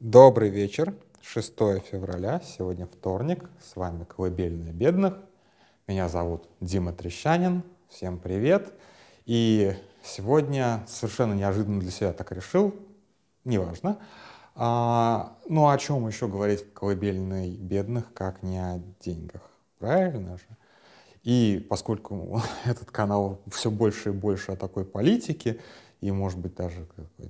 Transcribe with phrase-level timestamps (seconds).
[0.00, 1.52] Добрый вечер, 6
[1.90, 5.18] февраля, сегодня вторник, с вами «Колыбельная бедных».
[5.86, 8.72] Меня зовут Дима Трещанин, всем привет.
[9.26, 12.74] И сегодня совершенно неожиданно для себя так решил,
[13.44, 13.98] неважно.
[14.54, 19.42] А, ну о чем еще говорить в «Колыбельной бедных», как не о деньгах,
[19.78, 20.56] правильно же?
[21.24, 25.60] И поскольку этот канал все больше и больше о такой политике,
[26.00, 26.86] и, может быть, даже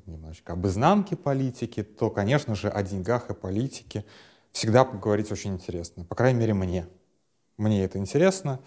[0.06, 4.04] немножечко об изнанке политики, то, конечно же, о деньгах и политике
[4.52, 6.04] всегда поговорить очень интересно.
[6.04, 6.86] По крайней мере, мне.
[7.56, 8.60] Мне это интересно.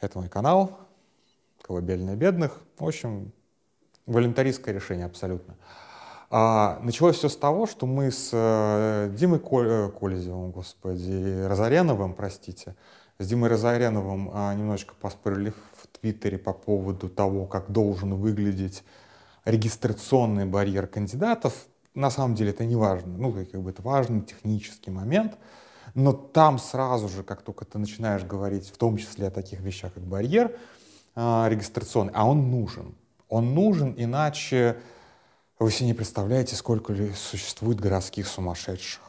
[0.00, 0.78] Это мой канал
[1.62, 2.60] «Колыбельная бедных».
[2.78, 3.32] В общем,
[4.06, 5.56] волонтаристское решение абсолютно.
[6.28, 12.14] А, началось все с того, что мы с э, Димой Коль, э, Колезевым, господи, Розареновым,
[12.14, 12.74] простите,
[13.18, 18.82] с Димой Розареновым а, немножечко поспорили в Твиттере по поводу того, как должен выглядеть
[19.46, 21.54] регистрационный барьер кандидатов,
[21.94, 23.16] на самом деле это не важно.
[23.16, 25.38] Ну, как бы это важный технический момент,
[25.94, 29.94] но там сразу же, как только ты начинаешь говорить, в том числе о таких вещах,
[29.94, 30.54] как барьер
[31.14, 32.94] э, регистрационный, а он нужен.
[33.28, 34.76] Он нужен, иначе
[35.58, 39.00] вы себе не представляете, сколько существует городских сумасшедших.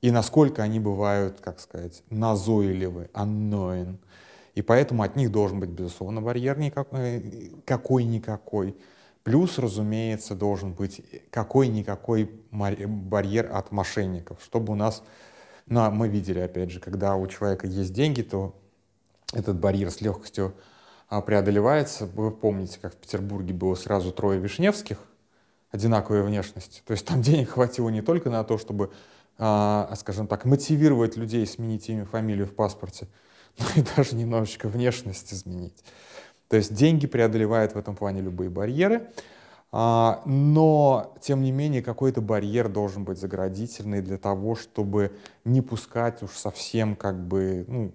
[0.00, 3.98] И насколько они бывают, как сказать, назойливы, annoying.
[4.54, 8.76] И поэтому от них должен быть, безусловно, барьер никакой, какой-никакой.
[9.24, 15.02] Плюс, разумеется, должен быть какой-никакой барьер от мошенников, чтобы у нас,
[15.66, 18.54] ну, мы видели, опять же, когда у человека есть деньги, то
[19.32, 20.54] этот барьер с легкостью
[21.08, 22.04] а, преодолевается.
[22.04, 24.98] Вы помните, как в Петербурге было сразу трое Вишневских,
[25.70, 26.82] одинаковой внешности.
[26.86, 28.92] То есть там денег хватило не только на то, чтобы,
[29.38, 33.08] а, скажем так, мотивировать людей сменить имя, фамилию в паспорте,
[33.58, 35.82] но и даже немножечко внешность изменить.
[36.54, 39.10] То есть деньги преодолевают в этом плане любые барьеры,
[39.72, 45.10] а, но, тем не менее, какой-то барьер должен быть заградительный для того, чтобы
[45.44, 47.92] не пускать уж совсем как бы, ну,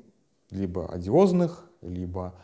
[0.49, 2.35] либо одиозных, либо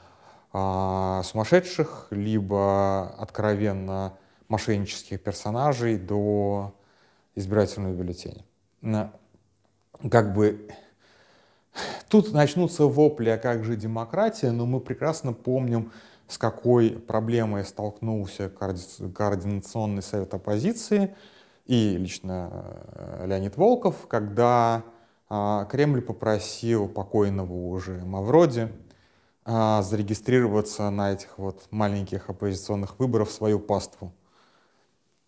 [0.54, 6.74] а, сумасшедших, либо откровенно мошеннических персонажей до
[7.36, 8.46] избирательного бюллетеня.
[10.10, 10.70] Как бы
[12.10, 15.92] Тут начнутся вопли, а как же демократия, но мы прекрасно помним,
[16.28, 21.16] с какой проблемой столкнулся Координационный совет оппозиции
[21.66, 22.50] и лично
[22.96, 24.84] э, Леонид Волков, когда
[25.28, 28.72] а, Кремль попросил покойного уже Мавроди
[29.44, 34.14] а, зарегистрироваться на этих вот маленьких оппозиционных выборах в свою паству.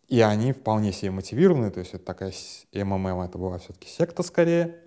[0.07, 2.31] И они вполне себе мотивированы, то есть это такая
[2.73, 4.79] МММ, это была все-таки секта скорее,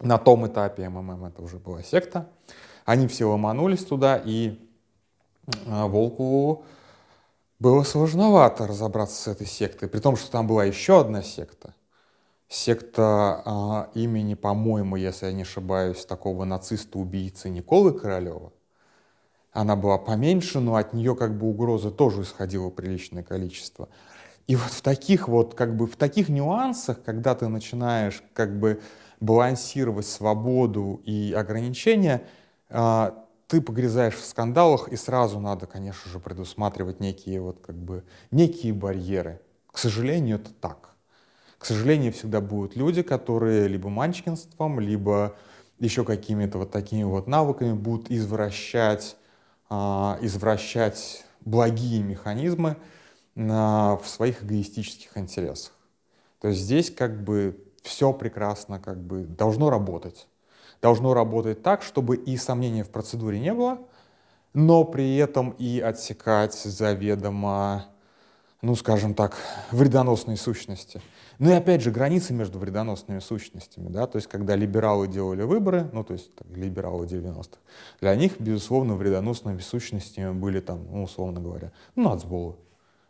[0.00, 2.28] на том этапе МММ это уже была секта.
[2.84, 4.58] Они все ломанулись туда, и
[5.66, 6.64] а, Волку
[7.58, 11.74] было сложновато разобраться с этой сектой, при том, что там была еще одна секта.
[12.48, 18.52] Секта а, имени, по-моему, если я не ошибаюсь, такого нациста-убийцы Николы Королева.
[19.52, 23.88] Она была поменьше, но от нее как бы угрозы тоже исходило приличное количество.
[24.46, 28.80] И вот в таких вот, как бы в таких нюансах, когда ты начинаешь как бы
[29.20, 32.22] балансировать свободу и ограничения,
[32.70, 38.04] а, ты погрязаешь в скандалах, и сразу надо, конечно же, предусматривать некие, вот, как бы,
[38.30, 39.40] некие барьеры.
[39.72, 40.90] К сожалению, это так.
[41.58, 45.36] К сожалению, всегда будут люди, которые либо манчкинством, либо
[45.78, 49.16] еще какими-то вот такими вот навыками будут извращать,
[49.70, 52.76] а, извращать благие механизмы
[53.34, 55.72] в своих эгоистических интересах.
[56.40, 60.28] То есть здесь как бы все прекрасно как бы должно работать.
[60.80, 63.78] Должно работать так, чтобы и сомнений в процедуре не было,
[64.54, 67.86] но при этом и отсекать заведомо,
[68.62, 69.36] ну, скажем так,
[69.72, 71.00] вредоносные сущности.
[71.38, 75.88] Ну и опять же, границы между вредоносными сущностями, да, то есть когда либералы делали выборы,
[75.92, 77.58] ну, то есть так, либералы 90-х,
[78.00, 82.56] для них, безусловно, вредоносными сущностями были там, ну, условно говоря, ну, нацболы,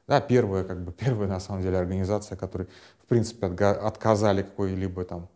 [0.06, 5.28] да, первая, как бы, первая, на самом деле, организация, которой, в принципе, отказали какой-либо там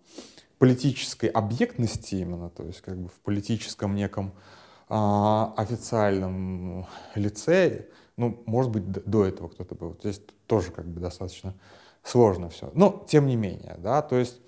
[0.59, 4.33] политической объектности именно, то есть как бы в политическом неком
[4.89, 7.87] а, официальном лице,
[8.17, 9.97] ну, может быть, до этого кто-то был.
[10.01, 11.55] Здесь тоже как бы достаточно
[12.05, 12.71] сложно все.
[12.75, 14.41] Но, тем не менее, да, то есть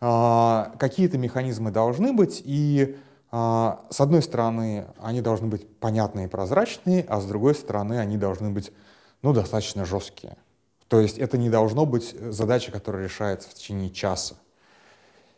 [0.00, 2.96] а, какие-то механизмы должны быть, и
[3.30, 8.16] а, с одной стороны, они должны быть понятные и прозрачные, а с другой стороны, они
[8.16, 8.72] должны быть
[9.22, 10.36] ну, достаточно жесткие.
[10.92, 14.34] То есть это не должно быть задача, которая решается в течение часа.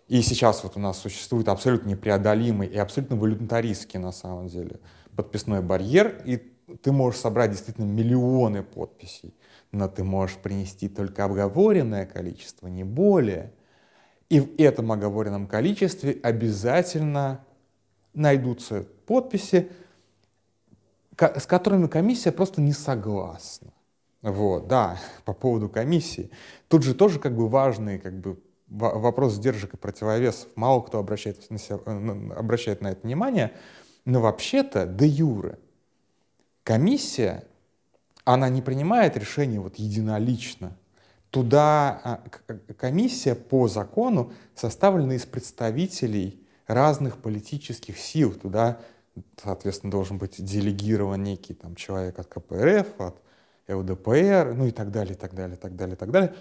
[0.08, 4.80] И сейчас вот у нас существует абсолютно непреодолимый и абсолютно волюнтаристский на самом деле
[5.14, 6.38] подписной барьер, и
[6.82, 9.32] ты можешь собрать действительно миллионы подписей,
[9.70, 13.52] но ты можешь принести только обговоренное количество, не более.
[14.30, 17.44] И в этом оговоренном количестве обязательно
[18.12, 19.70] найдутся подписи,
[21.16, 23.70] с которыми комиссия просто не согласна.
[24.24, 26.30] Вот, да, по поводу комиссии.
[26.68, 30.48] Тут же тоже как бы важный как бы, вопрос сдержек и противовесов.
[30.56, 33.52] Мало кто обращает на, себя, э, обращает на это внимание,
[34.06, 35.58] но вообще-то де юре
[36.62, 37.44] комиссия,
[38.24, 40.76] она не принимает решение вот единолично.
[41.28, 42.24] Туда а,
[42.78, 48.32] комиссия по закону составлена из представителей разных политических сил.
[48.32, 48.78] Туда,
[49.42, 53.20] соответственно, должен быть делегирован некий там, человек от КПРФ, от
[53.68, 56.34] ЛДПР, ну и так далее, и так далее, и так далее, и так далее.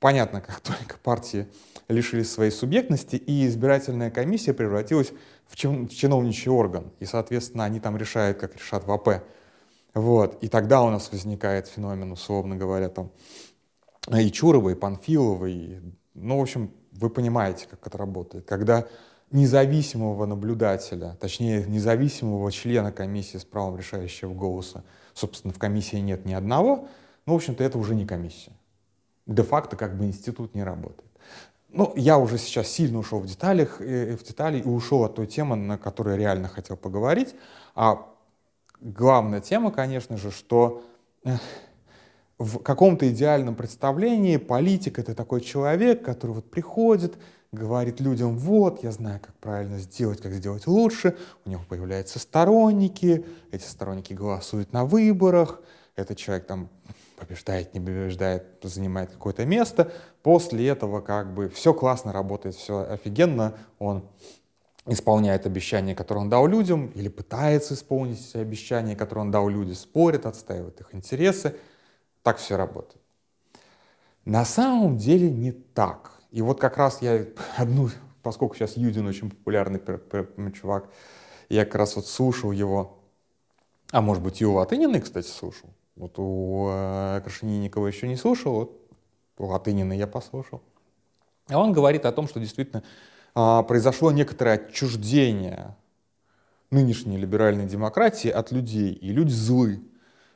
[0.00, 1.48] Понятно, как только партии
[1.88, 5.12] лишились своей субъектности, и избирательная комиссия превратилась
[5.46, 6.92] в чиновничий орган.
[7.00, 9.24] И, соответственно, они там решают, как решат в АП.
[9.94, 10.42] Вот.
[10.42, 13.10] И тогда у нас возникает феномен, условно говоря, там,
[14.12, 15.80] и Чурова, и Панфилова, и,
[16.14, 18.46] ну, в общем, вы понимаете, как это работает.
[18.46, 18.86] Когда
[19.30, 24.84] независимого наблюдателя, точнее, независимого члена комиссии с правом решающего голоса,
[25.18, 26.88] собственно, в комиссии нет ни одного,
[27.26, 28.52] ну, в общем-то, это уже не комиссия.
[29.26, 31.10] Де-факто как бы институт не работает.
[31.70, 35.26] Ну, я уже сейчас сильно ушел в деталях, э, в детали и ушел от той
[35.26, 37.34] темы, на которой реально хотел поговорить.
[37.74, 38.08] А
[38.80, 40.82] главная тема, конечно же, что
[41.24, 41.36] э,
[42.38, 47.18] в каком-то идеальном представлении политик— это такой человек, который вот приходит,
[47.52, 53.24] говорит людям, вот, я знаю, как правильно сделать, как сделать лучше, у него появляются сторонники,
[53.50, 55.60] эти сторонники голосуют на выборах,
[55.96, 56.68] этот человек там
[57.16, 59.92] побеждает, не побеждает, занимает какое-то место,
[60.22, 64.04] после этого как бы все классно работает, все офигенно, он
[64.86, 70.26] исполняет обещания, которые он дал людям, или пытается исполнить обещания, которые он дал людям, спорит,
[70.26, 71.56] отстаивает их интересы.
[72.22, 73.02] Так все работает.
[74.24, 76.17] На самом деле не так.
[76.30, 77.24] И вот как раз я
[77.56, 77.90] одну,
[78.22, 79.80] поскольку сейчас Юдин очень популярный
[80.52, 80.90] чувак,
[81.48, 82.98] я как раз вот слушал его,
[83.90, 85.70] а может быть и у Латынина, кстати, слушал.
[85.96, 88.90] Вот у э, Крашенинникова еще не слушал, вот
[89.38, 90.62] у Латынина я послушал.
[91.48, 92.84] А он говорит о том, что действительно
[93.34, 95.74] э, произошло некоторое отчуждение
[96.70, 99.80] нынешней либеральной демократии от людей, и люди злы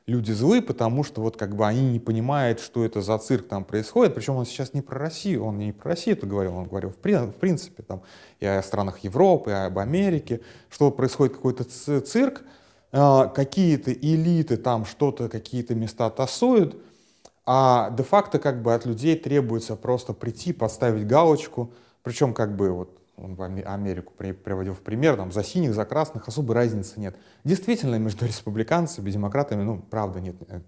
[0.07, 3.65] люди злы, потому что вот как бы они не понимают, что это за цирк там
[3.65, 4.15] происходит.
[4.15, 6.95] Причем он сейчас не про Россию, он не про Россию это говорил, он говорил в,
[6.97, 8.03] в принципе там
[8.41, 10.41] и о странах Европы, и об Америке,
[10.71, 12.43] что происходит какой-то цирк,
[12.91, 16.77] а, какие-то элиты там что-то, какие-то места тасуют,
[17.47, 21.73] а де-факто как бы от людей требуется просто прийти, поставить галочку,
[22.03, 26.57] причем как бы вот он Америку приводил в пример, там, за синих, за красных особой
[26.57, 27.17] разницы нет.
[27.45, 30.61] Действительно, между республиканцами и демократами, ну, правда, нет, э,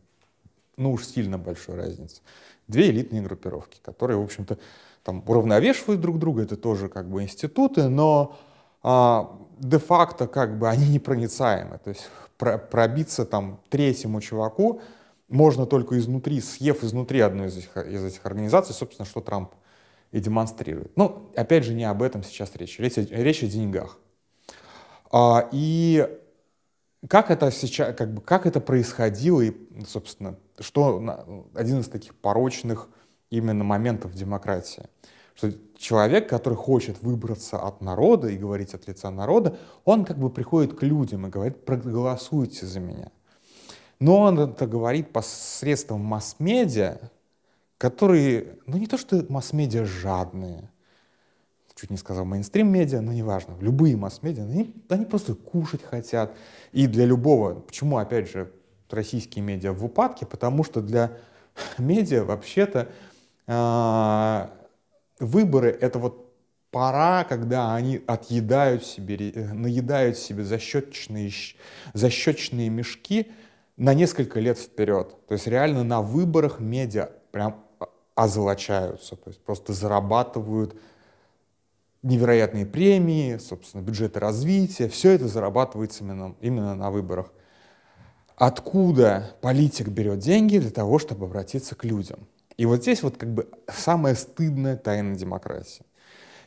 [0.77, 2.21] ну уж сильно большой разницы.
[2.69, 4.59] Две элитные группировки, которые, в общем-то,
[5.03, 8.37] там уравновешивают друг друга, это тоже как бы институты, но
[8.83, 11.79] а, де-факто как бы они непроницаемы.
[11.79, 12.09] То есть
[12.39, 14.81] про пробиться там третьему чуваку
[15.29, 19.51] можно только изнутри, съев изнутри одной из этих, из этих организаций, собственно, что Трамп
[20.15, 20.97] и демонстрирует.
[20.97, 22.79] Ну, опять же, не об этом сейчас речь.
[22.79, 23.99] Речь, речь о деньгах.
[25.11, 26.09] А, и
[27.09, 29.53] как это сейчас, как бы, как это происходило и,
[29.89, 32.89] собственно, что один из таких порочных
[33.29, 34.85] именно моментов демократии,
[35.35, 40.31] что человек, который хочет выбраться от народа и говорить от лица народа, он как бы
[40.31, 43.11] приходит к людям и говорит, проголосуйте за меня.
[43.99, 46.99] Но он это говорит посредством масс-медиа,
[47.79, 50.71] которые, ну не то что масс-медиа жадные,
[51.75, 56.37] чуть не сказал мейнстрим-медиа, но неважно, любые масс-медиа, они, они просто кушать хотят.
[56.73, 58.53] И для любого, почему, опять же,
[58.91, 61.17] российские медиа в упадке, потому что для
[61.79, 62.89] медиа вообще-то
[63.47, 64.49] э,
[65.19, 66.33] выборы— это вот
[66.71, 71.31] пора, когда они отъедают себе, наедают себе защеточные,
[71.93, 73.33] защеточные мешки
[73.77, 75.15] на несколько лет вперед.
[75.27, 77.65] То есть реально на выборах медиа прям
[78.15, 80.77] озолочаются, то есть просто зарабатывают
[82.03, 87.33] невероятные премии, собственно, бюджеты развития, все это зарабатывается именно, именно на выборах.
[88.37, 92.21] Откуда политик берет деньги для того, чтобы обратиться к людям?
[92.57, 95.85] И вот здесь вот как бы самая стыдная тайна демократии.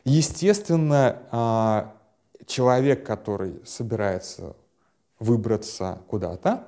[0.04, 1.94] Естественно, а,
[2.46, 4.56] человек, который собирается
[5.18, 6.64] выбраться куда-то,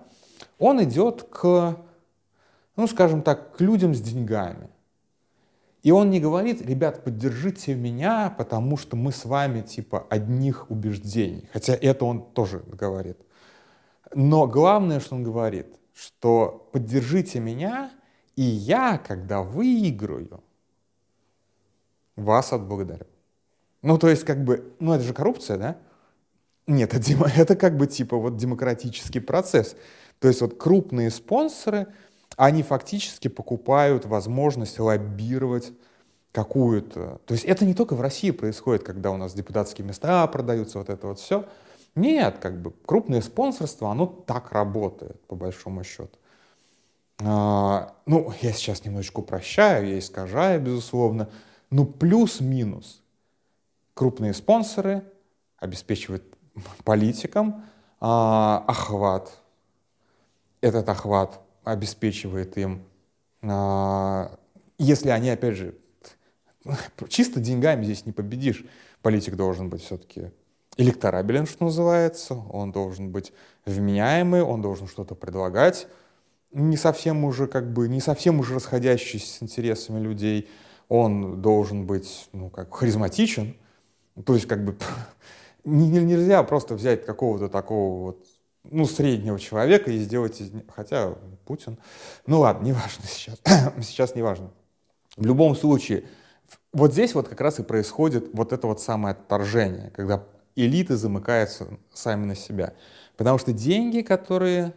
[0.58, 1.78] он идет к,
[2.76, 4.70] ну, скажем так, к людям с деньгами.
[5.82, 11.48] И он не говорит, ребят, поддержите меня, потому что мы с вами типа одних убеждений.
[11.52, 13.18] Хотя это он тоже говорит.
[14.14, 17.92] Но главное, что он говорит, что поддержите меня,
[18.36, 20.42] и я, когда выиграю,
[22.16, 23.06] вас отблагодарю.
[23.82, 25.78] Ну, то есть, как бы, ну, это же коррупция, да?
[26.66, 29.76] Нет, это, это как бы типа вот демократический процесс.
[30.18, 31.88] То есть вот крупные спонсоры,
[32.40, 35.74] они фактически покупают возможность лоббировать
[36.32, 37.20] какую-то...
[37.26, 40.88] То есть это не только в России происходит, когда у нас депутатские места продаются, вот
[40.88, 41.44] это вот все.
[41.94, 46.16] Нет, как бы крупное спонсорство, оно так работает, по большому счету.
[47.22, 51.28] А, ну, я сейчас немножечко упрощаю, я искажаю, безусловно.
[51.68, 53.02] Ну, плюс-минус.
[53.92, 55.04] Крупные спонсоры
[55.58, 56.24] обеспечивают
[56.84, 57.66] политикам
[58.00, 59.30] а, охват.
[60.62, 62.82] Этот охват обеспечивает им,
[63.42, 64.38] а,
[64.78, 65.74] если они, опять же,
[67.08, 68.64] чисто деньгами здесь не победишь.
[69.02, 70.30] Политик должен быть все-таки
[70.76, 73.32] электорабелен, что называется, он должен быть
[73.64, 75.86] вменяемый, он должен что-то предлагать,
[76.52, 80.48] не совсем уже как бы, не совсем уже расходящийся с интересами людей,
[80.88, 83.56] он должен быть, ну, как харизматичен,
[84.24, 84.76] то есть как бы
[85.64, 88.26] нельзя просто взять какого-то такого вот,
[88.64, 91.14] ну, среднего человека и сделать из хотя
[91.44, 91.78] Путин,
[92.26, 93.40] ну ладно, неважно сейчас,
[93.82, 94.50] сейчас неважно.
[95.16, 96.04] В любом случае,
[96.72, 100.24] вот здесь вот как раз и происходит вот это вот самое отторжение, когда
[100.56, 102.74] элиты замыкаются сами на себя.
[103.16, 104.74] Потому что деньги, которые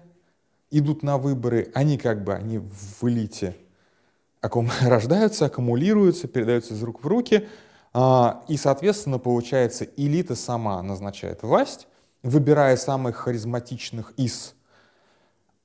[0.72, 3.56] идут на выборы, они как бы, они в элите
[4.82, 7.48] рождаются, аккумулируются, передаются из рук в руки,
[7.94, 11.88] а, и, соответственно, получается, элита сама назначает власть,
[12.24, 14.56] выбирая самых харизматичных из.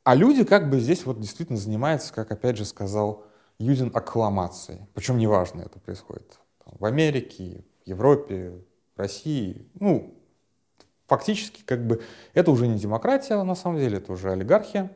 [0.05, 3.25] А люди как бы здесь вот действительно занимаются, как опять же сказал
[3.59, 4.87] Юдин, аккламацией.
[4.95, 8.61] Причем неважно это происходит в Америке, в Европе,
[8.95, 9.67] в России.
[9.79, 10.15] Ну,
[11.07, 12.03] фактически как бы
[12.35, 14.91] это уже не демократия на самом деле, это уже олигархия.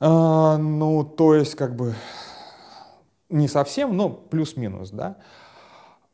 [0.00, 1.94] А, ну, то есть как бы
[3.28, 5.16] не совсем, но плюс-минус, да.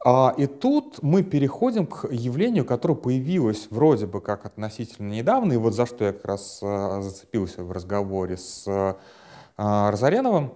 [0.05, 5.57] А, и тут мы переходим к явлению, которое появилось вроде бы как относительно недавно, и
[5.57, 10.55] вот за что я как раз а, зацепился в разговоре с а, Разореновым,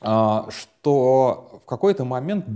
[0.00, 2.46] что в какой-то момент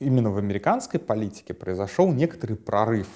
[0.00, 3.06] именно в американской политике произошел некоторый прорыв.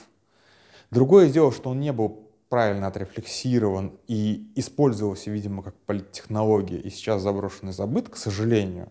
[0.93, 7.23] Другое дело, что он не был правильно отрефлексирован и использовался, видимо, как политтехнология, и сейчас
[7.23, 8.89] заброшенный забыт, к сожалению.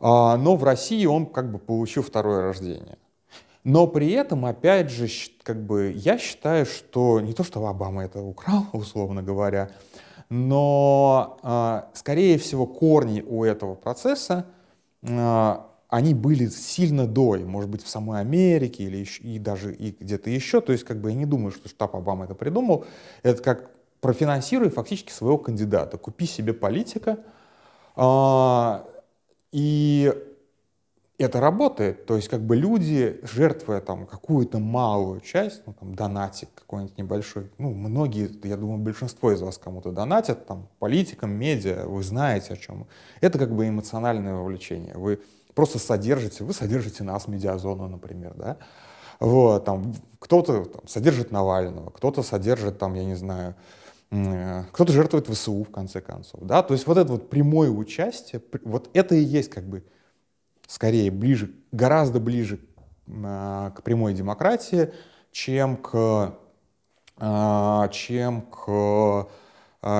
[0.00, 2.98] А, но в России он как бы получил второе рождение.
[3.64, 5.08] Но при этом, опять же,
[5.42, 9.70] как бы я считаю, что не то, что Обама это украл, условно говоря,
[10.28, 14.46] но, а, скорее всего, корни у этого процесса,
[15.02, 19.92] а, они были сильно до, может быть, в самой Америке или еще, и даже и
[19.98, 20.60] где-то еще.
[20.60, 22.84] То есть, как бы я не думаю, что штаб Обама это придумал.
[23.22, 25.96] Это как профинансируй фактически своего кандидата.
[25.96, 27.18] Купи себе политика,
[29.56, 30.12] и
[31.16, 32.04] это работает.
[32.04, 37.50] То есть как бы люди, жертвуя там какую-то малую часть, ну там донатик какой-нибудь небольшой,
[37.56, 42.56] ну многие, я думаю, большинство из вас кому-то донатят, там политикам, медиа, вы знаете о
[42.58, 42.86] чем.
[43.22, 44.92] Это как бы эмоциональное вовлечение.
[44.94, 45.20] Вы
[45.54, 48.58] просто содержите, вы содержите нас, медиазону, например, да,
[49.20, 53.54] вот, там, кто-то там, содержит Навального, кто-то содержит, там, я не знаю,
[54.10, 56.40] кто-то жертвует ВСУ, в конце концов.
[56.42, 56.62] Да?
[56.62, 59.84] То есть вот это вот прямое участие, вот это и есть как бы
[60.68, 62.60] скорее ближе, гораздо ближе
[63.06, 64.92] э, к прямой демократии,
[65.32, 66.34] чем к,
[67.18, 69.28] э, чем к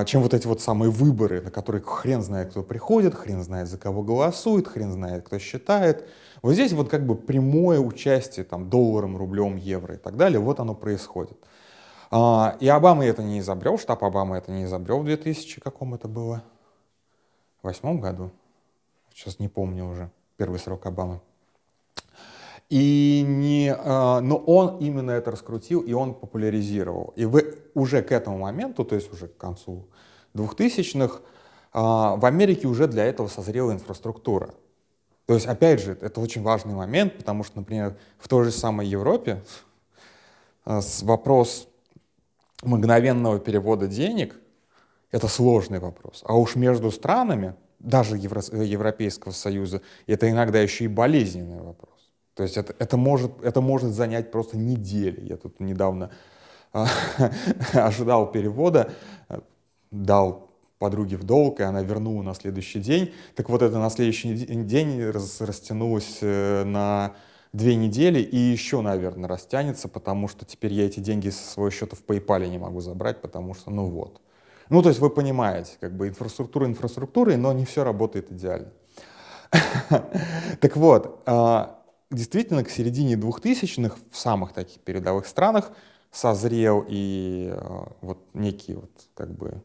[0.06, 3.78] чем вот эти вот самые выборы, на которые хрен знает, кто приходит, хрен знает, за
[3.78, 6.08] кого голосует, хрен знает, кто считает.
[6.42, 10.58] Вот здесь вот как бы прямое участие там долларом, рублем, евро и так далее, вот
[10.58, 11.38] оно происходит.
[12.10, 16.08] А, и Обама это не изобрел, штаб Обамы это не изобрел в 2000, каком это
[16.08, 16.42] было?
[17.62, 18.30] В восьмом году?
[19.12, 21.20] Сейчас не помню уже, первый срок Обамы.
[22.68, 27.12] И не, а, но он именно это раскрутил, и он популяризировал.
[27.16, 29.86] И вы уже к этому моменту, то есть уже к концу
[30.34, 31.20] 2000-х,
[31.72, 34.54] а, в Америке уже для этого созрела инфраструктура.
[35.26, 38.86] То есть, опять же, это очень важный момент, потому что, например, в той же самой
[38.86, 39.42] Европе
[40.64, 41.68] вопрос
[42.62, 44.36] мгновенного перевода денег—
[45.10, 46.22] это сложный вопрос.
[46.26, 51.94] А уж между странами, даже Евро Европейского Союза, это иногда еще и болезненный вопрос.
[52.34, 55.26] То есть это, это, может, это может занять просто недели.
[55.26, 56.10] Я тут недавно
[56.72, 56.86] а,
[57.72, 58.92] ожидал перевода,
[59.90, 63.14] дал подруге в долг, и она вернула на следующий день.
[63.34, 67.14] Так вот это на следующий день растянулось э, на
[67.56, 71.96] две недели и еще, наверное, растянется, потому что теперь я эти деньги со своего счета
[71.96, 74.20] в PayPal не могу забрать, потому что, ну вот.
[74.68, 78.72] Ну, то есть вы понимаете, как бы инфраструктура инфраструктурой, но не все работает идеально.
[80.60, 85.70] Так вот, а, действительно, к середине 2000-х в самых таких передовых странах
[86.10, 89.62] созрел и а, вот некий вот как бы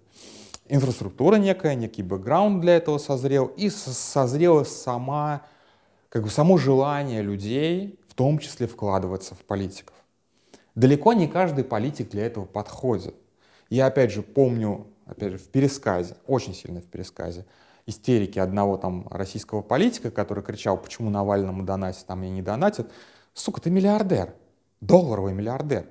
[0.67, 5.41] инфраструктура некая, некий бэкграунд для этого созрел, и созрела сама,
[6.11, 9.95] как бы само желание людей, в том числе вкладываться в политиков.
[10.75, 13.15] Далеко не каждый политик для этого подходит.
[13.69, 17.45] Я опять же помню, опять же, в пересказе, очень сильно в пересказе,
[17.85, 22.91] истерики одного там российского политика, который кричал, почему Навальному донатят, а мне не донатят.
[23.33, 24.33] Сука, ты миллиардер,
[24.81, 25.87] долларовый миллиардер.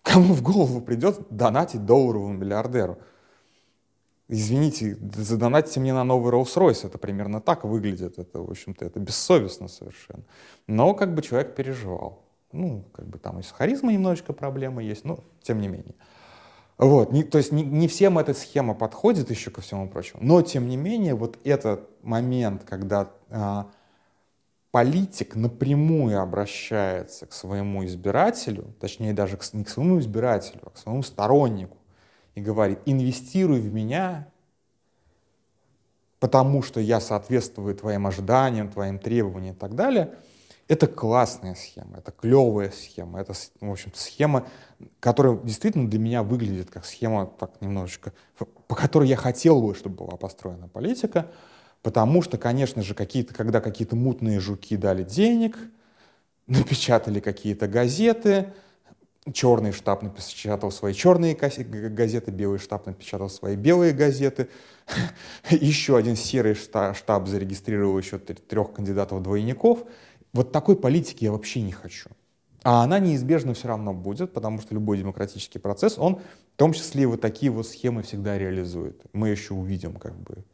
[0.00, 2.96] Кому в голову придет донатить долларовому миллиардеру?
[4.28, 9.68] Извините, задонатите мне на новый Rolls-Royce, это примерно так выглядит, это, в общем-то, это бессовестно
[9.68, 10.24] совершенно.
[10.66, 12.24] Но как бы человек переживал.
[12.52, 15.94] Ну, как бы там и с харизмой немножечко проблемы есть, но тем не менее.
[16.78, 20.42] Вот, не, то есть не, не всем эта схема подходит еще ко всему прочему, но
[20.42, 23.70] тем не менее вот этот момент, когда а,
[24.72, 30.78] политик напрямую обращается к своему избирателю, точнее даже к, не к своему избирателю, а к
[30.78, 31.76] своему стороннику,
[32.34, 34.28] и говорит, инвестируй в меня,
[36.20, 40.14] потому что я соответствую твоим ожиданиям, твоим требованиям и так далее–
[40.72, 44.46] это классная схема, это клевая схема, это, в общем схема,
[45.00, 48.12] которая действительно для меня выглядит как схема, так немножечко,
[48.68, 51.30] по которой я хотел бы, чтобы была построена политика,
[51.82, 55.58] потому что, конечно же, какие-то, когда какие-то мутные жуки дали денег,
[56.46, 58.54] напечатали какие-то газеты,
[59.32, 64.48] черный штаб напечатал свои черные газеты, белый штаб напечатал свои белые газеты,
[65.50, 69.84] еще один серый штаб зарегистрировал еще трех кандидатов-двойников,
[70.32, 72.10] вот такой политики я вообще не хочу.
[72.64, 76.16] А она неизбежно все равно будет, потому что любой демократический процесс, он
[76.54, 79.02] в том числе вот такие вот схемы всегда реализует.
[79.12, 80.44] Мы еще увидим, как бы,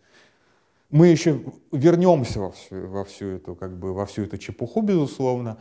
[0.90, 5.58] мы еще вернемся во всю, во всю эту, как бы, во всю эту чепуху, безусловно.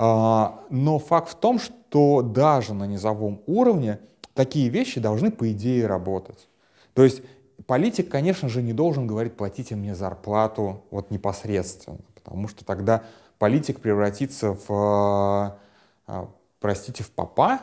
[0.00, 3.98] А, но факт в том, что даже на низовом уровне
[4.32, 6.48] такие вещи должны, по идее, работать.
[6.94, 7.22] То есть
[7.66, 13.02] политик, конечно же, не должен говорить, платите мне зарплату вот непосредственно, потому что тогда
[13.40, 15.58] политик превратится в, а,
[16.06, 16.28] а,
[16.60, 17.60] простите, в попа,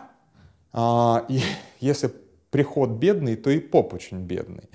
[0.73, 1.39] а, и
[1.79, 2.11] если
[2.51, 4.69] приход бедный, то и поп очень бедный.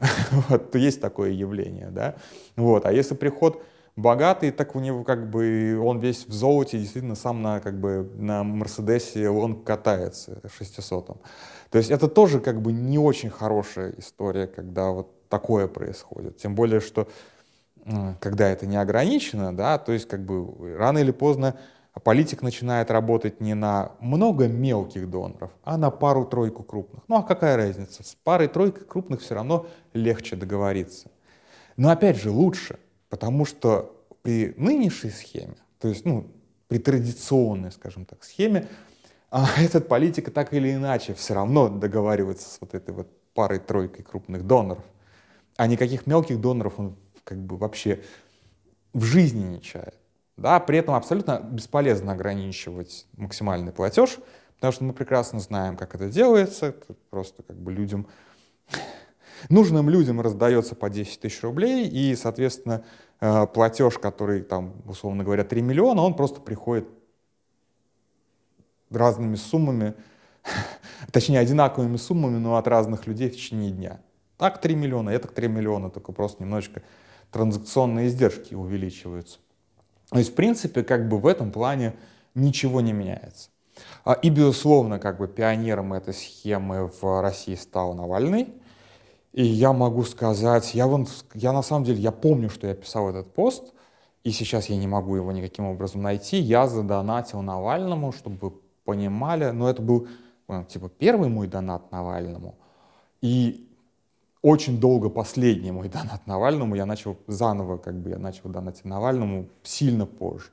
[0.48, 2.14] Вот, есть такое явление, да.
[2.56, 3.62] Вот, а если приход
[4.00, 8.10] богатый, так у него как бы он весь в золоте, действительно сам на как бы
[8.16, 11.16] на Мерседесе он катается 600 -м.
[11.70, 16.38] То есть это тоже как бы не очень хорошая история, когда вот такое происходит.
[16.38, 17.08] Тем более, что
[18.20, 21.54] когда это не ограничено, да, то есть как бы рано или поздно
[22.04, 27.02] политик начинает работать не на много мелких доноров, а на пару-тройку крупных.
[27.08, 28.02] Ну а какая разница?
[28.02, 31.10] С парой-тройкой крупных все равно легче договориться.
[31.76, 32.78] Но опять же лучше,
[33.10, 36.30] потому что при нынешней схеме, то есть ну,
[36.68, 38.68] при традиционной, скажем так, схеме,
[39.30, 44.46] а этот политик так или иначе все равно договаривается с вот этой вот парой-тройкой крупных
[44.46, 44.84] доноров.
[45.56, 48.02] А никаких мелких доноров он как бы вообще
[48.92, 49.94] в жизни не чает.
[50.36, 54.18] Да, при этом абсолютно бесполезно ограничивать максимальный платеж,
[54.56, 56.66] потому что мы прекрасно знаем, как это делается.
[56.66, 58.06] Это просто как бы людям,
[59.48, 62.84] нужным людям раздается по 10 тысяч рублей, и, соответственно,
[63.20, 66.88] э, платеж, который там, условно говоря, 3 миллиона, он просто приходит
[68.90, 69.94] разными суммами,
[71.12, 74.00] точнее, одинаковыми суммами, но от разных людей в течение дня.
[74.36, 76.82] Так 3 миллиона, это 3 миллиона, только просто немножечко
[77.30, 79.38] транзакционные издержки увеличиваются.
[80.10, 81.94] То есть, в принципе, как бы в этом плане
[82.34, 83.50] ничего не меняется.
[84.04, 88.48] А, и, безусловно, как бы пионером этой схемы в России стал Навальный.
[89.32, 93.10] И я могу сказать, я, вон, я на самом деле, я помню, что я писал
[93.10, 93.72] этот пост,
[94.24, 96.38] и сейчас я не могу его никаким образом найти.
[96.38, 98.52] Я задонатил Навальному, чтобы вы
[98.84, 100.08] понимали, но это был,
[100.48, 102.56] ну, типа, первый мой донат Навальному.
[103.22, 103.68] И
[104.42, 109.48] очень долго последний мой донат Навальному я начал заново, как бы я начал донатить Навальному
[109.62, 110.46] сильно позже.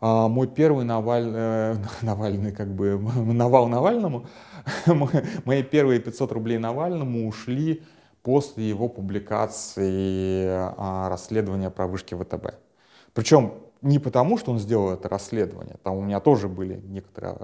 [0.00, 4.26] А мой первый Наваль, э, Навальный, как бы, навал Навальному,
[5.46, 7.82] мои первые 500 рублей Навальному ушли
[8.24, 12.54] после его публикации а, расследования про вышки ВТБ.
[13.12, 17.36] Причем не потому, что он сделал это расследование, там у меня тоже были некоторые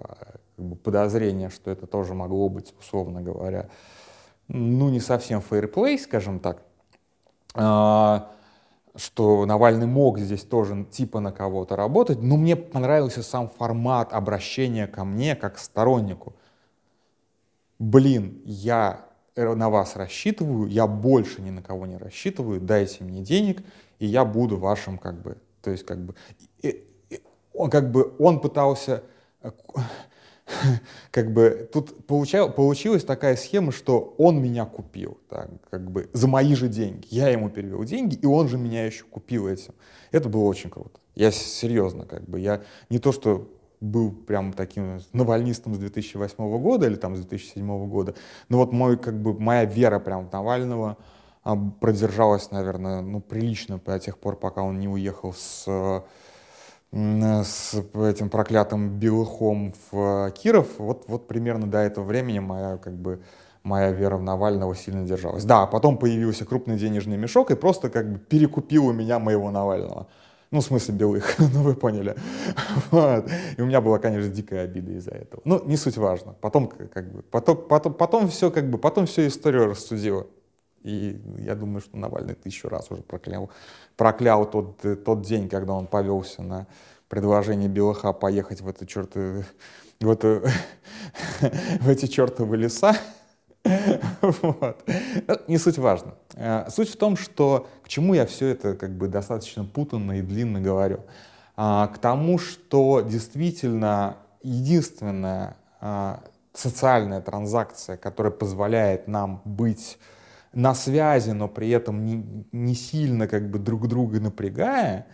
[0.56, 3.68] как бы, подозрения, что это тоже могло быть, условно говоря,
[4.48, 6.62] ну, не совсем фейерплей, скажем так,
[7.54, 8.32] а,
[8.96, 14.86] что Навальный мог здесь тоже типа на кого-то работать, но мне понравился сам формат обращения
[14.86, 16.34] ко мне как к стороннику.
[17.78, 23.62] Блин, я на вас рассчитываю, я больше ни на кого не рассчитываю, дайте мне денег,
[23.98, 26.14] и я буду вашим как бы, то есть как бы,
[26.62, 27.20] и, и,
[27.52, 29.02] он как бы, он пытался
[29.42, 29.50] э,
[31.10, 36.28] как бы тут получал, получилась такая схема, что он меня купил, так, как бы за
[36.28, 37.06] мои же деньги.
[37.10, 39.74] Я ему перевел деньги, и он же меня еще купил этим.
[40.10, 40.98] Это было очень круто.
[41.14, 43.48] Я серьезно, как бы, я не то, что
[43.80, 48.14] был прям таким навальнистом с 2008 года или там с 2007 года,
[48.48, 50.96] но вот мой, как бы, моя вера прям в Навального
[51.42, 56.02] а, продержалась, наверное, ну, прилично до тех пор, пока он не уехал с
[56.92, 63.22] с этим проклятым Белыхом в Киров, вот, вот примерно до этого времени моя, как бы,
[63.62, 65.44] моя вера в Навального сильно держалась.
[65.44, 70.08] Да, потом появился крупный денежный мешок и просто как бы перекупил у меня моего Навального.
[70.50, 72.16] Ну, в смысле белых, ну вы поняли.
[72.90, 73.30] Вот.
[73.56, 75.42] И у меня была, конечно, дикая обида из-за этого.
[75.44, 76.34] Ну, не суть важно.
[76.40, 80.26] Потом, как бы, потом, потом, потом все, как бы, потом всю историю рассудила.
[80.82, 83.50] И я думаю, что Навальный тысячу раз уже проклял,
[83.96, 86.66] проклял тот, тот день, когда он повелся на
[87.08, 89.44] предложение Белыха поехать в эту чертову,
[90.00, 90.42] в, эту,
[91.80, 92.96] в эти чертовы леса.
[94.20, 94.88] Вот.
[95.48, 96.14] Не суть важно.
[96.34, 100.22] Э, суть в том, что к чему я все это как бы достаточно путанно и
[100.22, 101.00] длинно говорю.
[101.56, 106.22] А, к тому, что действительно единственная а,
[106.54, 109.98] социальная транзакция, которая позволяет нам быть
[110.52, 115.06] на связи, но при этом не, не сильно как бы друг друга напрягая,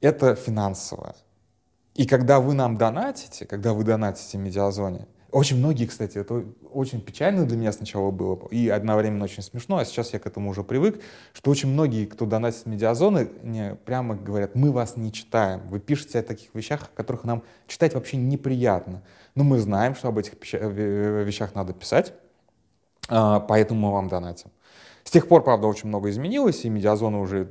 [0.00, 1.14] это финансовое.
[1.94, 7.46] И когда вы нам донатите, когда вы донатите медиазоне, очень многие, кстати, это очень печально
[7.46, 11.00] для меня сначала было, и одновременно очень смешно, а сейчас я к этому уже привык,
[11.32, 16.20] что очень многие, кто донатит медиазоны, мне прямо говорят, мы вас не читаем, вы пишете
[16.20, 19.02] о таких вещах, о которых нам читать вообще неприятно.
[19.34, 22.12] Но мы знаем, что об этих вещах надо писать,
[23.08, 24.50] а, поэтому мы вам донатим.
[25.04, 27.48] С тех пор, правда, очень много изменилось, и медиазона уже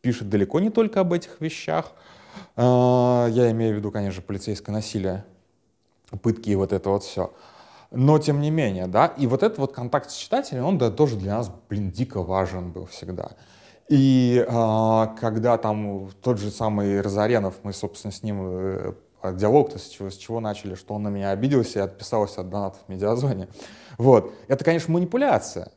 [0.00, 1.92] пишет далеко не только об этих вещах.
[2.56, 5.24] А, я имею в виду, конечно, полицейское насилие,
[6.22, 7.32] пытки и вот это вот все.
[7.90, 11.16] Но тем не менее, да, и вот этот вот контакт с читателем, он да, тоже
[11.16, 13.32] для нас, блин, дико важен был всегда.
[13.88, 18.92] И э, когда там тот же самый Разоренов, мы, собственно, с ним э,
[19.32, 22.80] диалог-то с чего, с чего начали, что он на меня обиделся и отписался от донатов
[22.86, 23.48] в медиазоне.
[23.98, 24.32] Вот.
[24.46, 25.72] Это, конечно, манипуляция.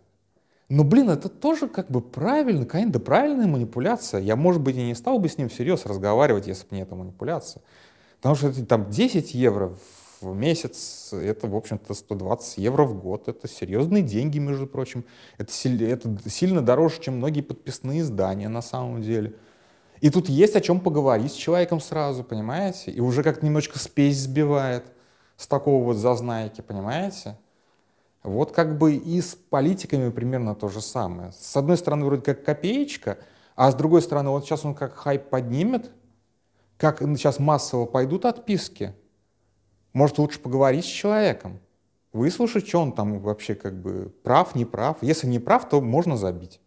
[0.69, 4.21] Но, блин, это тоже как бы правильно, какая-то правильная манипуляция.
[4.21, 6.95] Я, может быть, и не стал бы с ним всерьез разговаривать, если бы не эта
[6.95, 7.63] манипуляция.
[8.17, 13.27] Потому что это там 10 евро в месяц, это, в общем-то, 120 евро в год.
[13.27, 15.03] Это серьезные деньги, между прочим.
[15.37, 19.35] Это, это сильно дороже, чем многие подписные издания на самом деле.
[19.99, 22.91] И тут есть о чем поговорить с человеком сразу, понимаете?
[22.91, 24.83] И уже как-то немножечко спесь сбивает
[25.37, 27.37] с такого вот зазнайки, понимаете?
[28.23, 31.33] Вот как бы и с политиками примерно то же самое.
[31.37, 33.17] С одной стороны, вроде как копеечка,
[33.55, 35.91] а с другой стороны, вот сейчас он как хайп поднимет,
[36.77, 38.93] как сейчас массово пойдут отписки.
[39.93, 41.59] Может, лучше поговорить с человеком,
[42.11, 44.97] выслушать, что он там вообще как бы прав, не прав.
[45.01, 46.59] Если не прав, то можно забить.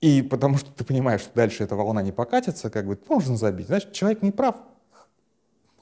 [0.00, 3.66] И потому что ты понимаешь, что дальше эта волна не покатится, как бы можно забить.
[3.66, 4.56] Значит, человек не прав.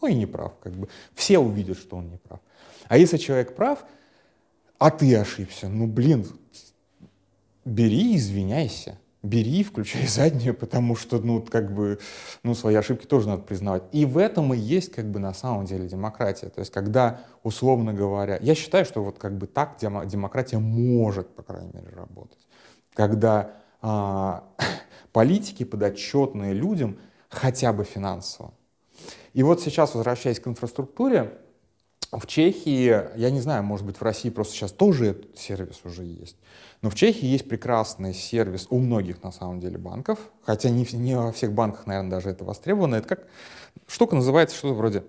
[0.00, 0.88] Ну и не прав, как бы.
[1.14, 2.40] Все увидят, что он не прав.
[2.88, 3.84] А если человек прав,
[4.78, 6.26] а ты ошибся, ну блин,
[7.64, 8.98] бери, извиняйся.
[9.22, 11.98] Бери, включай заднюю, потому что, ну, как бы,
[12.42, 13.82] ну, свои ошибки тоже надо признавать.
[13.92, 16.48] И в этом и есть, как бы, на самом деле демократия.
[16.48, 21.42] То есть, когда, условно говоря, я считаю, что вот как бы так демократия может, по
[21.42, 22.46] крайней мере, работать.
[22.94, 23.52] Когда
[23.82, 24.44] а,
[25.12, 28.54] политики подотчетные людям хотя бы финансово.
[29.34, 31.38] И вот сейчас, возвращаясь к инфраструктуре,
[32.12, 36.04] в Чехии, я не знаю, может быть, в России просто сейчас тоже этот сервис уже
[36.04, 36.36] есть,
[36.82, 41.16] но в Чехии есть прекрасный сервис у многих, на самом деле, банков, хотя не, не
[41.16, 42.96] во всех банках, наверное, даже это востребовано.
[42.96, 43.26] Это как
[43.86, 45.04] штука называется что-то вроде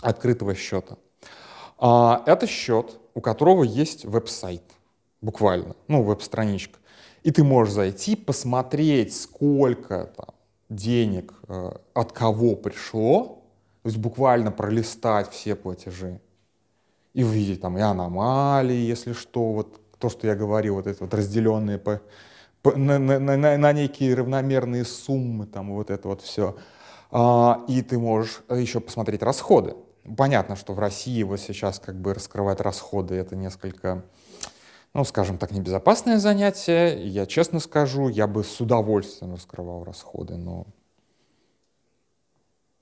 [0.00, 0.96] открытого счета.
[1.78, 4.62] А, это счет, у которого есть веб-сайт,
[5.20, 6.78] буквально, ну, веб-страничка.
[7.22, 10.34] И ты можешь зайти, посмотреть, сколько там,
[10.68, 13.43] денег э, от кого пришло,
[13.84, 16.18] то есть буквально пролистать все платежи
[17.12, 21.12] и увидеть там и аномалии, если что, вот то, что я говорил, вот это вот
[21.12, 22.00] разделенные по,
[22.62, 26.56] по, на, на, на, на некие равномерные суммы, там вот это вот все.
[27.10, 29.74] А, и ты можешь еще посмотреть расходы.
[30.16, 34.02] Понятно, что в России вот сейчас как бы раскрывать расходы это несколько
[34.94, 37.06] ну, скажем так, небезопасное занятие.
[37.06, 40.68] Я честно скажу, я бы с удовольствием раскрывал расходы, но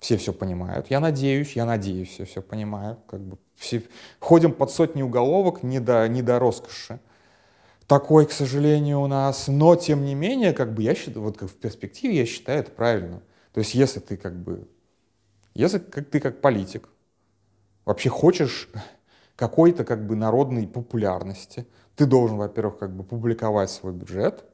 [0.02, 0.88] все все понимают.
[0.90, 2.98] Я надеюсь, я надеюсь, все все понимают.
[3.06, 3.84] Как бы все
[4.18, 6.98] ходим под сотни уголовок, не до, не до роскоши.
[7.86, 9.46] Такой, к сожалению, у нас.
[9.46, 12.72] Но, тем не менее, как бы я считаю, вот как в перспективе я считаю это
[12.72, 13.22] правильно.
[13.52, 14.66] То есть, если ты как бы,
[15.54, 16.88] если как ты как политик
[17.84, 18.70] вообще хочешь
[19.36, 24.44] какой-то как бы народной популярности, ты должен, во-первых, как бы публиковать свой бюджет,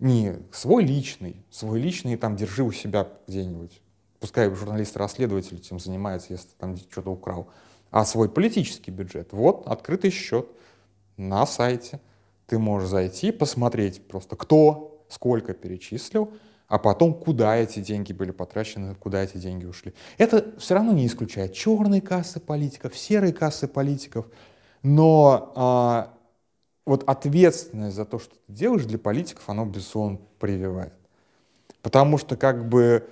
[0.00, 3.80] не свой личный, свой личный там держи у себя где-нибудь.
[4.20, 7.48] Пускай журналист-расследователь этим занимается, если там что-то украл.
[7.90, 9.32] А свой политический бюджет.
[9.32, 10.48] Вот открытый счет
[11.16, 12.00] на сайте.
[12.46, 16.32] Ты можешь зайти, посмотреть просто, кто сколько перечислил,
[16.66, 19.94] а потом куда эти деньги были потрачены, куда эти деньги ушли.
[20.18, 24.26] Это все равно не исключает черные кассы политиков, серые кассы политиков,
[24.82, 26.14] но а,
[26.84, 30.92] вот ответственность за то, что ты делаешь для политиков, оно, безусловно, прививает.
[31.82, 33.06] Потому что как бы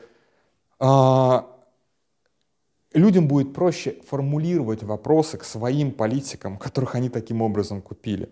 [2.93, 8.29] людям будет проще формулировать вопросы к своим политикам, которых они таким образом купили.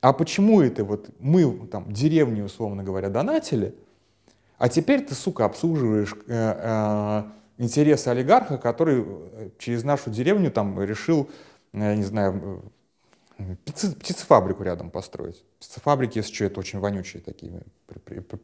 [0.00, 3.74] А почему это вот мы там деревни, условно говоря, донатили–
[4.62, 7.22] а теперь ты, сука, обслуживаешь э, э,
[7.58, 11.28] интересы олигарха, который э, через нашу деревню там решил,
[11.72, 12.62] э, я не знаю,
[13.64, 15.44] птицефабрику рядом построить.
[15.58, 17.62] Птицефабрики, если что, это очень вонючие такие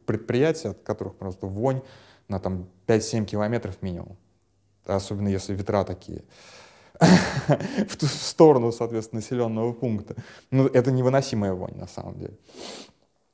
[0.05, 1.83] предприятия, от которых просто вонь
[2.29, 4.17] на там 5-7 километров минимум.
[4.85, 6.23] Особенно если ветра такие
[6.99, 10.15] в ту сторону, соответственно, населенного пункта.
[10.51, 12.37] Ну, это невыносимая вонь на самом деле.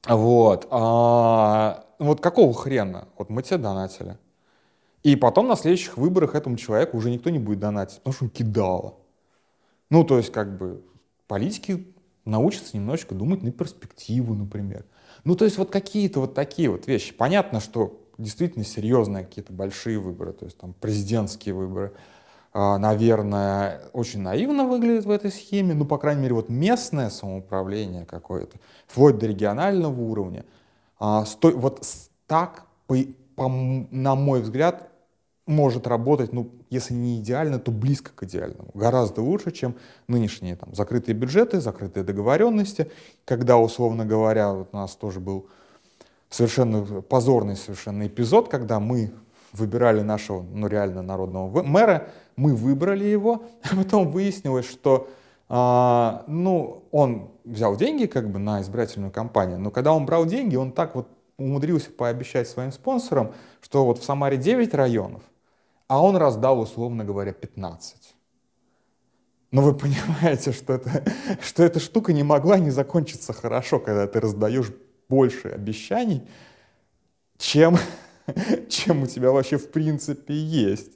[0.07, 0.67] Вот.
[0.69, 3.07] А, вот какого хрена?
[3.17, 4.17] Вот мы тебе донатили.
[5.03, 8.29] И потом на следующих выборах этому человеку уже никто не будет донатить, потому что он
[8.29, 8.95] кидало.
[9.89, 10.83] Ну, то есть, как бы,
[11.27, 11.85] политики
[12.25, 14.85] научатся немножечко думать на перспективу, например.
[15.23, 17.13] Ну, то есть, вот какие-то вот такие вот вещи.
[17.13, 21.93] Понятно, что действительно серьезные какие-то большие выборы, то есть там президентские выборы,
[22.53, 28.05] а, наверное, очень наивно выглядит в этой схеме, ну, по крайней мере, вот местное самоуправление
[28.05, 30.45] какое-то, вплоть до регионального уровня–
[30.99, 31.85] а, вот
[32.27, 32.95] так, по,
[33.35, 34.89] по, на мой взгляд,
[35.45, 38.71] может работать, ну, если не идеально, то близко к идеальному.
[38.73, 39.75] Гораздо лучше, чем
[40.07, 42.89] нынешние там, закрытые бюджеты, закрытые договоренности,
[43.25, 45.47] когда, условно говоря, вот у нас тоже был
[46.35, 49.13] совершенно позорный совершенно эпизод, когда мы
[49.53, 55.07] выбирали нашего, ну, реально народного мэра, мы выбрали его, а потом выяснилось, что
[55.47, 60.57] а, ну, он взял деньги как бы на избирательную кампанию, но когда он брал деньги,
[60.57, 65.21] он так вот умудрился пообещать своим спонсорам, что вот в Самаре 9 районов,
[65.87, 68.13] а он раздал, условно говоря, 15.
[69.51, 71.05] Но вы понимаете, что, это,
[71.41, 74.73] что эта штука не могла не закончиться хорошо, когда ты раздаешь
[75.09, 76.21] больше обещаний,
[77.37, 77.77] чем,
[78.69, 80.91] чем у тебя вообще в принципе есть.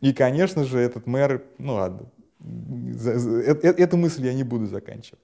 [0.00, 2.08] И, конечно же, этот мэр, ну ладно,
[2.44, 5.20] Э, э, эту мысль я не буду заканчивать.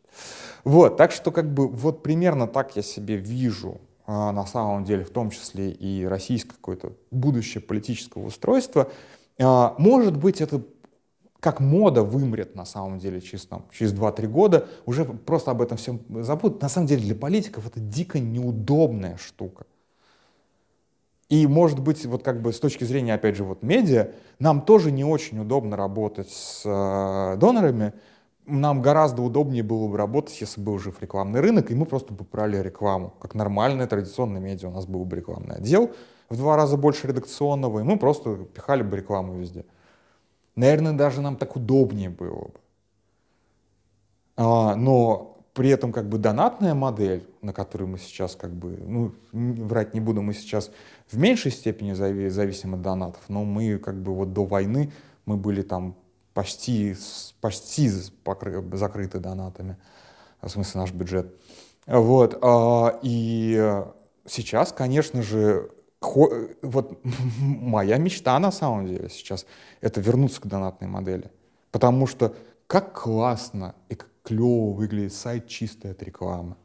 [0.65, 5.05] Вот, так что как бы вот примерно так я себе вижу а, на самом деле,
[5.05, 8.91] в том числе и российское какое-то будущее политического устройства.
[9.39, 10.63] А, может быть, это
[11.41, 15.79] как мода вымрет на самом деле через, там, через 2-3 года, уже просто об этом
[15.79, 16.61] всем забудут.
[16.63, 19.65] На самом деле для политиков это дико неудобная штука.
[21.31, 24.91] И, может быть, вот как бы с точки зрения, опять же, вот медиа, нам тоже
[24.91, 27.95] не очень удобно работать с э, донорами.
[28.47, 32.25] Нам гораздо удобнее было бы работать, если был жив рекламный рынок, и мы просто бы
[32.31, 33.15] брали рекламу.
[33.21, 34.69] Как нормальная традиционная медиа.
[34.69, 35.93] У нас был бы рекламный отдел
[36.29, 39.65] в два раза больше редакционного, и мы просто пихали бы рекламу везде.
[40.57, 42.61] Наверное, даже нам так удобнее было бы.
[44.37, 49.13] А, но при этом как бы донатная модель, на которую мы сейчас как бы, ну,
[49.33, 50.71] врать не буду, мы сейчас
[51.11, 54.93] в меньшей степени зависим от донатов, но мы как бы вот до войны
[55.27, 55.97] мы были там
[56.35, 56.97] почти,
[57.41, 59.77] почти закрыты донатами,
[60.41, 61.35] в смысле наш бюджет.
[61.87, 63.83] Вот, а, и
[64.27, 67.01] сейчас, конечно же, вот
[67.39, 69.47] моя мечта на самом деле сейчас
[69.81, 71.31] это вернуться к донатной модели.
[71.71, 72.35] Потому что
[72.67, 76.57] как классно и как клево выглядит сайт чистый от рекламы.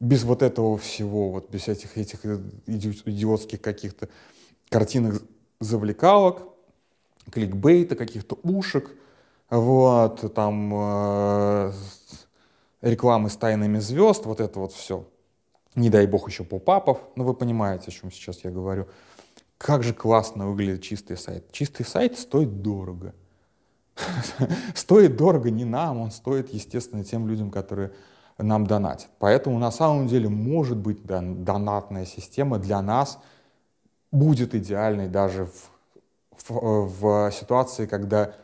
[0.00, 2.24] Без вот этого всего, вот без этих, этих
[2.66, 4.08] идиотских каких-то
[4.68, 5.22] картинок
[5.60, 6.42] завлекалок,
[7.30, 8.90] кликбейта, каких-то ушек,
[9.48, 11.72] вот, там э,
[12.82, 15.06] рекламы с тайнами звезд, вот это вот все.
[15.76, 18.88] Не дай бог еще попапов, но вы понимаете, о чем сейчас я говорю.
[19.58, 21.52] Как же классно выглядит чистый сайт.
[21.52, 23.14] Чистый сайт стоит дорого.
[24.74, 27.92] стоит дорого не нам, он стоит, естественно, тем людям, которые
[28.38, 29.08] нам донатят.
[29.18, 33.18] Поэтому на самом деле, может быть, донатная система для нас
[34.10, 38.34] будет идеальной даже в, в, в ситуации, когда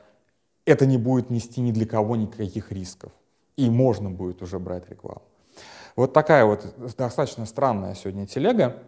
[0.66, 3.12] это не будет нести ни для кого никаких рисков.
[3.56, 5.22] И можно будет уже брать рекламу.
[5.96, 8.82] Вот такая вот достаточно странная сегодня телега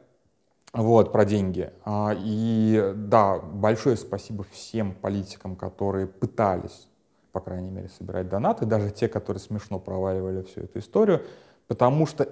[0.73, 1.71] вот, про деньги.
[1.85, 6.89] А, и да, большое спасибо всем политикам, которые пытались
[7.35, 11.27] по крайней мере, собирать донаты, даже те, которые смешно проваливали всю эту историю,
[11.67, 12.29] потому что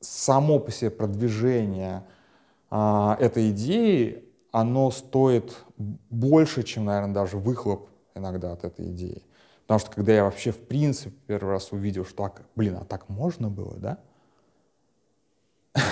[0.00, 2.04] само по себе продвижение
[2.70, 9.22] а, этой идеи, оно стоит больше, чем, наверное, даже выхлоп иногда от этой идеи.
[9.68, 13.10] Потому что когда я вообще в принципе первый раз увидел, что, а, блин, а так
[13.10, 13.98] можно было, да?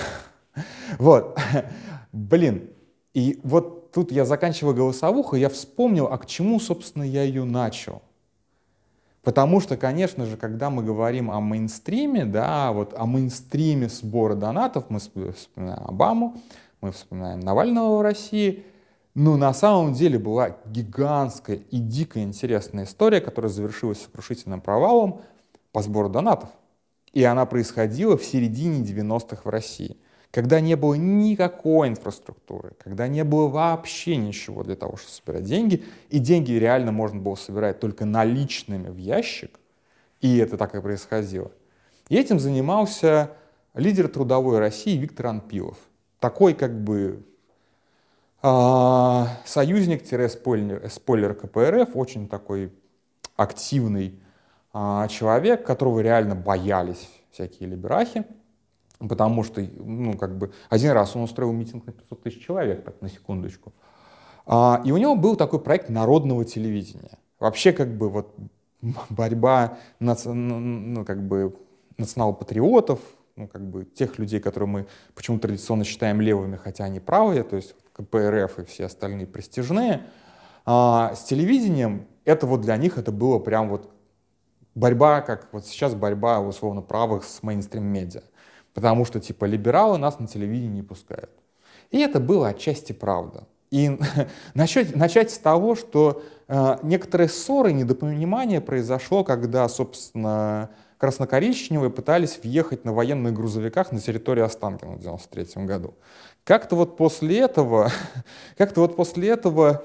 [0.99, 1.39] Вот,
[2.13, 2.71] блин,
[3.13, 8.01] и вот тут я заканчиваю голосовуху, я вспомнил, а к чему, собственно, я ее начал.
[9.23, 14.89] Потому что, конечно же, когда мы говорим о мейнстриме, да, вот о мейнстриме сбора донатов,
[14.89, 16.41] мы вспоминаем Обаму,
[16.81, 18.65] мы вспоминаем Навального в России,
[19.17, 25.23] но на самом деле была гигантская и дико интересная история, которая завершилась сокрушительным провалом
[25.73, 26.51] по сбору донатов.
[27.15, 29.97] И она происходила в середине 90-х в России
[30.37, 35.83] когда не было никакой инфраструктуры, когда не было вообще ничего для того, чтобы собирать деньги,
[36.11, 39.59] и деньги реально можно было собирать только наличными в ящик,
[40.21, 41.51] и это так и происходило.
[42.11, 43.31] И этим занимался
[43.73, 45.79] лидер трудовой России Виктор Анпилов.
[46.21, 47.25] Такой как бы
[48.43, 52.73] союзник-спойлер спойлер КПРФ, очень такой
[53.37, 54.21] активный
[54.73, 58.25] э, человек, которого реально боялись всякие либерахи.
[58.99, 63.03] Потому что, ну, как бы, один раз он устроил митинг на 500 тысяч человек, так,
[63.03, 63.75] на секундочку.
[64.47, 67.19] А, и у него был такой проект народного телевидения.
[67.39, 68.35] Вообще, как бы, вот,
[69.11, 70.33] борьба наци...
[70.33, 71.55] Ну, как бы,
[71.99, 73.01] национал-патриотов,
[73.37, 77.57] ну, как бы, тех людей, которые мы почему традиционно считаем левыми, хотя они правые, то
[77.57, 80.03] есть КПРФ и все остальные престижные,
[80.65, 83.91] а, с телевидением, это вот для них это было прям вот
[84.75, 88.23] борьба, как вот сейчас борьба, условно, правых с мейнстрим-медиа
[88.77, 91.31] потому что типа либералы нас на телевидении не пускают.
[91.91, 93.47] И это было отчасти правда.
[93.71, 93.99] И
[94.55, 100.69] начать, начать с того, что э, некоторые ссоры, недопонимание произошло, когда, собственно,
[100.99, 105.95] краснокоричневые пытались въехать на военных грузовиках на территорию Останкина в 93 году.
[106.45, 107.91] Как-то вот после этого,
[108.57, 109.85] как-то вот после этого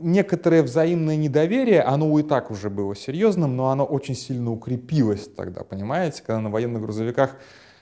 [0.00, 5.64] некоторое взаимное недоверие, оно и так уже было серьезным, но оно очень сильно укрепилось тогда,
[5.64, 7.36] понимаете, когда на военных грузовиках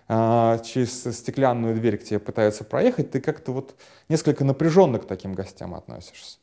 [0.08, 3.76] а, через стеклянную дверь к тебе пытаются проехать, ты как-то вот
[4.08, 6.38] несколько напряженно к таким гостям относишься.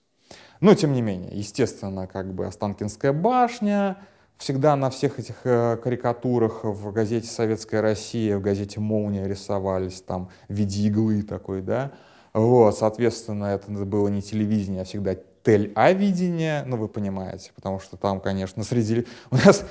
[0.61, 3.97] Но тем не менее, естественно, как бы Останкинская башня,
[4.37, 10.29] всегда на всех этих э, карикатурах в газете «Советская Россия», в газете «Молния» рисовались там
[10.47, 11.91] в виде иглы такой, да.
[12.33, 18.19] Вот, соответственно, это было не телевидение, а всегда тель-а-видение, ну вы понимаете, потому что там,
[18.19, 19.65] конечно, среди у нас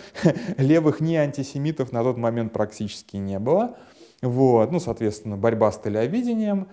[0.57, 3.77] левых ни антисемитов на тот момент практически не было.
[4.23, 6.69] Вот, ну, соответственно, борьба с телеовидением.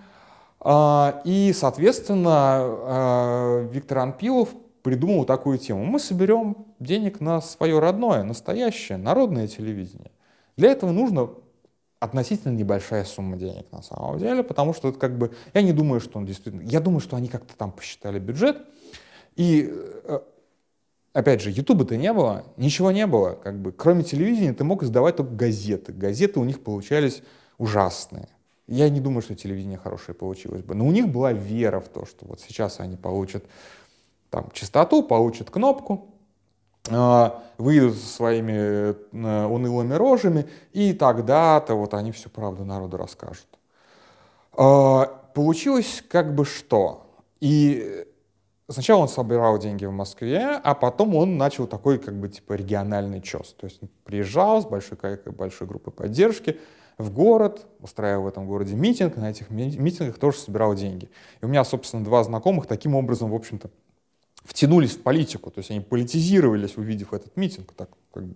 [0.60, 4.48] А, и, соответственно, а, Виктор Анпилов
[4.84, 5.82] придумал такую тему.
[5.86, 10.10] Мы соберем денег на свое родное, настоящее, народное телевидение.
[10.58, 11.30] Для этого нужно
[12.00, 16.00] относительно небольшая сумма денег на самом деле, потому что это как бы, я не думаю,
[16.00, 18.58] что он действительно, я думаю, что они как-то там посчитали бюджет,
[19.36, 20.20] и э,
[21.14, 23.38] опять же, Ютуба-то не было, ничего не было.
[23.42, 25.94] Как бы, кроме телевидения ты мог издавать только газеты.
[25.94, 27.22] Газеты у них получались
[27.56, 28.28] ужасные.
[28.66, 30.74] Я не думаю, что телевидение хорошее получилось бы.
[30.74, 33.44] Но у них была вера в то, что вот сейчас они получат
[34.34, 36.08] там частоту, получат кнопку,
[36.90, 43.46] а, выйдут со своими э, унылыми рожами, и тогда-то вот они всю правду народу расскажут.
[44.56, 47.06] А, получилось как бы что?
[47.40, 48.06] И
[48.70, 53.20] Сначала он собирал деньги в Москве, а потом он начал такой как бы типа региональный
[53.20, 53.54] чес.
[53.60, 56.58] То есть приезжал с большой, большой группой поддержки
[56.96, 61.10] в город, устраивал в этом городе митинг, на этих митингах тоже собирал деньги.
[61.42, 63.68] И у меня, собственно, два знакомых таким образом, в общем-то,
[64.44, 65.50] втянулись в политику.
[65.50, 68.34] То есть они политизировались, увидев этот митинг, так как бы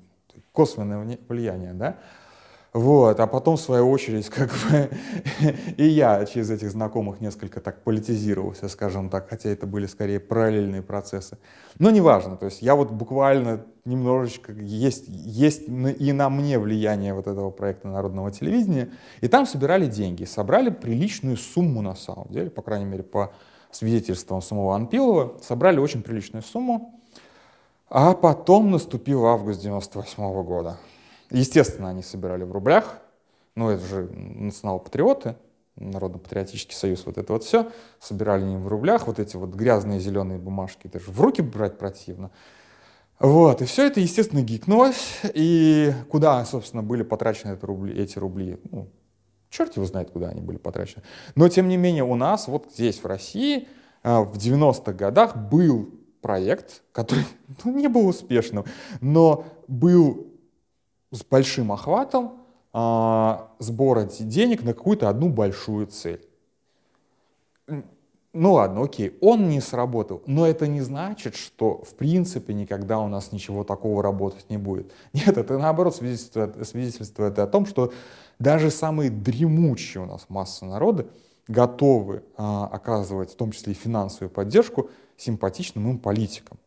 [0.53, 1.99] косвенное влияние, да.
[2.75, 4.91] Вот, а потом, в свою очередь, как бы
[5.77, 10.83] и я через этих знакомых несколько так политизировался, скажем так, хотя это были скорее параллельные
[10.83, 11.39] процессы.
[11.79, 17.27] Но неважно, то есть я вот буквально немножечко, есть, есть и на мне влияние вот
[17.27, 18.91] этого проекта народного телевидения,
[19.23, 23.33] и там собирали деньги, собрали приличную сумму на самом деле, по крайней мере, по
[23.71, 27.01] свидетельствам самого Анпилова, собрали очень приличную сумму,
[27.89, 30.79] а потом наступил август 98 -го года.
[31.31, 32.99] естественно, они собирали в рублях,
[33.55, 35.37] ну, это же национал-патриоты,
[35.77, 40.39] Народно-патриотический союз, вот это вот все, собирали они в рублях, вот эти вот грязные зеленые
[40.39, 42.31] бумажки, даже в руки брать противно.
[43.21, 47.67] Вот, и все это, естественно, гикнулось, и куда, собственно, были потрачены это
[47.97, 48.89] эти рубли, ну,
[49.51, 51.03] черт его знает, куда они были потрачены.
[51.35, 53.69] Но, тем не менее, у нас, вот здесь, в России,
[54.03, 55.91] а, в 90-х годах был
[56.21, 57.25] проект, который
[57.65, 58.65] ну, не был успешным,
[59.01, 60.27] но был
[61.11, 62.39] с большим охватом,
[62.73, 66.25] а, сбора денег на какую-то одну большую цель.
[68.35, 73.09] Ну ладно, окей, он не сработал, но это не значит, что в принципе никогда у
[73.09, 74.93] нас ничего такого работать не будет.
[75.13, 77.93] Нет, это наоборот свидетельствует, свидетельствует о том, что
[78.39, 81.07] даже самые дремучие у нас массы народа
[81.49, 86.59] готовы а, оказывать в том числе и финансовую поддержку симпатичным им политикам.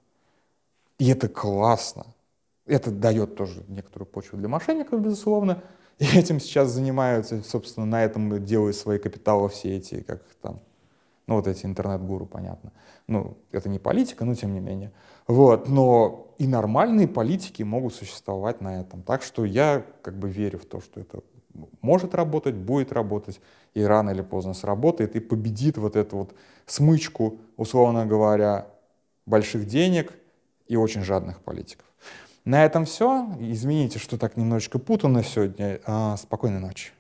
[0.98, 2.08] И это классно.
[2.66, 5.64] Это дает тоже некоторую почву для мошенников, безусловно,
[6.00, 10.60] и этим сейчас занимаются, собственно, на этом делают свои капиталы все эти, как там,
[11.32, 12.74] ну вот эти интернет-гуру, понятно.
[13.08, 14.92] Ну, это не политика, но тем не менее.
[15.28, 19.02] Вот, но и нормальные политики могут существовать на этом.
[19.02, 21.22] Так что я как бы верю в то, что это
[21.82, 23.40] может работать, будет работать,
[23.74, 28.68] и рано или поздно сработает, и победит вот эту вот смычку, условно говоря,
[29.26, 30.12] больших денег
[30.68, 31.86] и очень жадных политиков.
[32.44, 33.34] На этом все.
[33.40, 35.80] Извините, что так немножечко путано сегодня.
[35.86, 36.92] А, спокойной ночи.